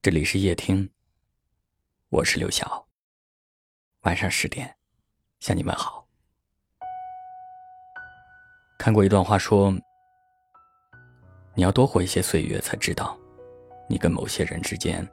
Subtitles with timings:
[0.00, 0.88] 这里是夜听，
[2.08, 2.86] 我是刘晓。
[4.02, 4.76] 晚上十点，
[5.40, 6.06] 向你们好。
[8.78, 9.72] 看过一段话，说：
[11.52, 13.18] 你要多活一些岁月，才知道，
[13.88, 15.06] 你跟某些人之间，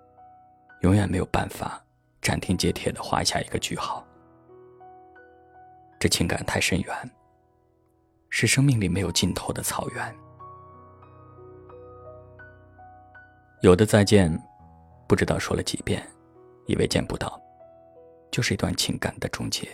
[0.82, 1.84] 永远没有办法
[2.22, 4.06] 斩钉截铁的画下一个句号。
[6.00, 7.12] 这情感太深远，
[8.30, 10.16] 是生命里没有尽头的草原。
[13.62, 14.32] 有的再见。
[15.08, 16.06] 不知道说了几遍，
[16.66, 17.40] 以为见不到，
[18.32, 19.68] 就是一段情感的终结。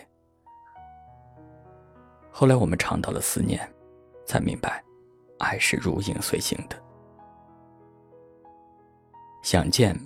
[2.30, 3.60] 后来我们尝到了思念，
[4.26, 4.82] 才明白，
[5.38, 6.76] 爱是如影随形的。
[9.42, 9.98] 想见，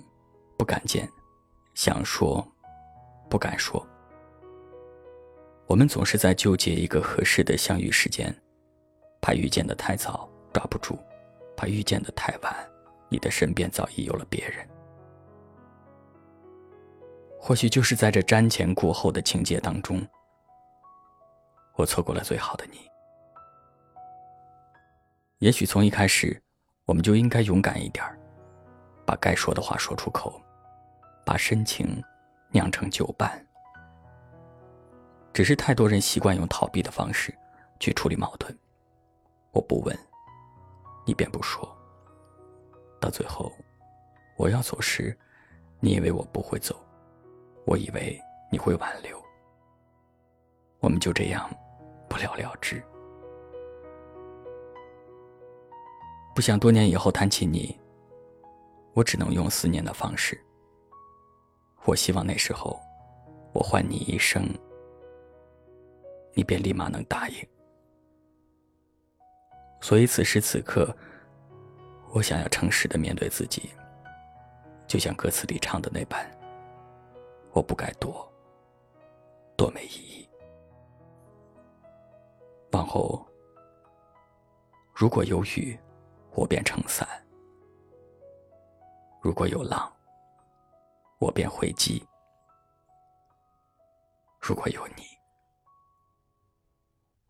[0.57, 1.05] 不敢见；
[1.73, 2.45] 想说，
[3.29, 3.85] 不敢说。
[5.67, 8.33] 我们总是在纠结一个合适的相遇时间，
[9.21, 10.97] 怕遇见的太早抓不住，
[11.55, 12.55] 怕遇见的太晚，
[13.09, 14.67] 你的身边早已有了别人。
[17.39, 20.05] 或许就是在这瞻前顾后的情节当中，
[21.75, 22.79] 我错过了最好的你。
[25.39, 26.41] 也许从一开始，
[26.85, 28.03] 我们就应该勇敢一点
[29.05, 30.41] 把该说的话说出口，
[31.23, 32.03] 把深情
[32.49, 33.45] 酿成酒伴。
[35.31, 37.31] 只是太多人习惯用逃避的方式
[37.79, 38.57] 去处理矛盾，
[39.51, 39.95] 我不问，
[41.05, 41.71] 你便不说。
[42.99, 43.53] 到最后，
[44.35, 45.15] 我要走时，
[45.79, 46.75] 你以为我不会走。
[47.67, 48.17] 我以为
[48.49, 49.21] 你会挽留，
[50.79, 51.49] 我们就这样
[52.07, 52.81] 不了了之。
[56.33, 57.77] 不想多年以后谈起你，
[58.93, 60.41] 我只能用思念的方式。
[61.83, 62.79] 我希望那时候，
[63.51, 64.47] 我唤你一声，
[66.33, 67.35] 你便立马能答应。
[69.81, 70.95] 所以此时此刻，
[72.13, 73.69] 我想要诚实的面对自己，
[74.87, 76.36] 就像歌词里唱的那般。
[77.57, 78.31] 我不该躲，
[79.57, 80.29] 多没意义。
[82.71, 83.25] 往后，
[84.93, 85.75] 如果有雨，
[86.35, 87.03] 我便撑伞；
[89.23, 89.91] 如果有浪，
[91.17, 91.99] 我便回击；
[94.39, 95.01] 如果有你，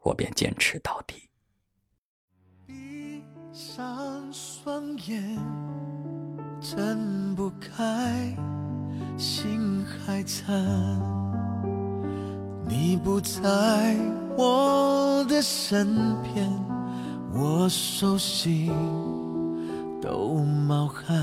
[0.02, 1.30] 我便坚持到底。
[2.66, 3.24] 闭
[3.54, 5.38] 上双眼，
[6.60, 8.57] 睁不开。
[9.18, 10.56] 心还残，
[12.68, 13.42] 你不在
[14.38, 16.48] 我的身边，
[17.34, 18.72] 我手心
[20.00, 21.18] 都冒汗。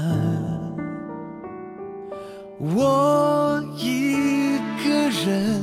[2.58, 4.90] 我一个
[5.24, 5.62] 人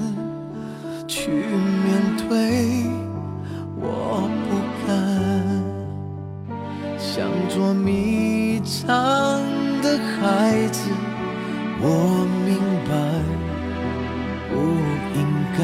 [1.07, 2.85] 去面对，
[3.75, 4.55] 我不
[4.87, 4.89] 敢
[6.97, 8.87] 像捉迷藏
[9.81, 10.79] 的孩子。
[11.83, 11.87] 我
[12.45, 12.49] 明
[12.87, 12.91] 白，
[14.49, 14.53] 不
[15.17, 15.19] 应
[15.57, 15.59] 该，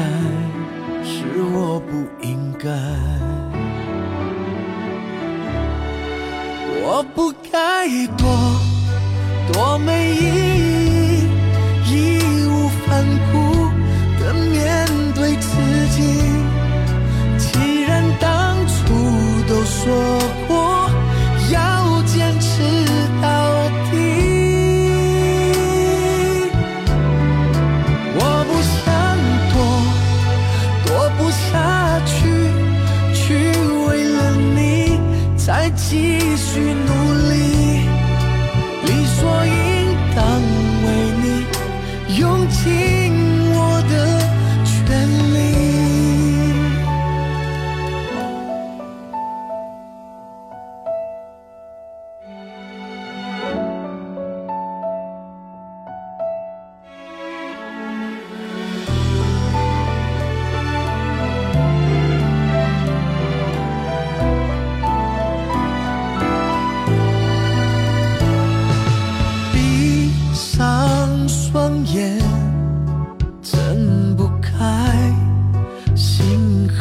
[1.04, 1.08] 是
[1.54, 1.92] 我不
[2.26, 2.26] 应
[2.58, 2.68] 该，
[6.82, 6.84] 我
[7.14, 7.86] 不该
[8.16, 8.26] 躲，
[9.52, 10.57] 多没意义，
[35.76, 36.92] 继续努
[37.27, 37.27] 力，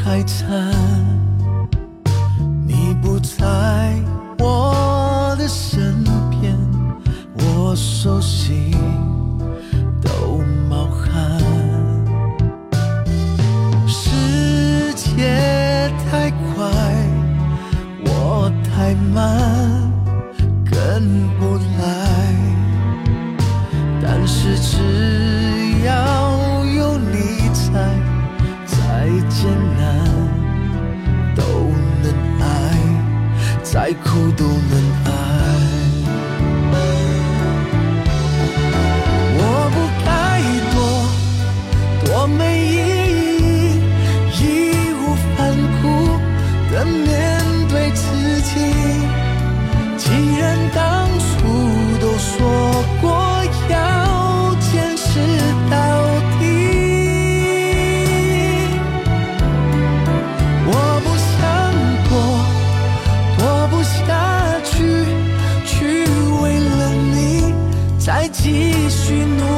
[0.07, 0.47] 太惨，
[2.65, 4.01] 你不在
[4.39, 6.57] 我的身边，
[7.35, 8.71] 我手心
[10.01, 11.39] 都冒汗。
[13.85, 16.65] 世界太快，
[18.05, 19.91] 我太慢，
[20.65, 22.33] 跟不来。
[24.01, 25.06] 但是只
[69.07, 69.56] 去努力。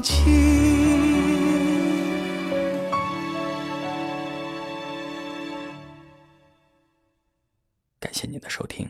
[0.00, 0.22] 期
[7.98, 8.88] 感谢您的收听。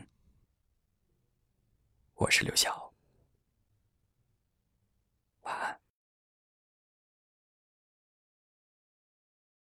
[2.15, 2.88] 我是刘晓。